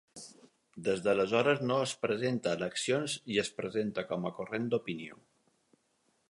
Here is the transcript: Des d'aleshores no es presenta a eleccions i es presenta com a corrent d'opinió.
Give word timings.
Des 0.85 1.01
d'aleshores 1.07 1.61
no 1.71 1.77
es 1.87 1.93
presenta 2.05 2.53
a 2.53 2.57
eleccions 2.61 3.19
i 3.35 3.39
es 3.43 3.53
presenta 3.61 4.07
com 4.13 4.27
a 4.31 4.33
corrent 4.41 4.67
d'opinió. 4.73 5.21